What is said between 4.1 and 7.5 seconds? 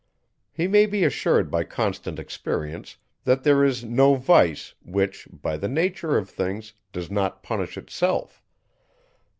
vice, which, by the nature of things, does not